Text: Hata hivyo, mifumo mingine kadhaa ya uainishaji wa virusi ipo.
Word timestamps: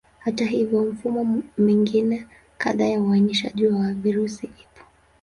Hata 0.19 0.45
hivyo, 0.45 0.81
mifumo 0.83 1.41
mingine 1.57 2.27
kadhaa 2.57 2.85
ya 2.85 3.01
uainishaji 3.01 3.67
wa 3.67 3.93
virusi 3.93 4.45
ipo. 4.45 4.85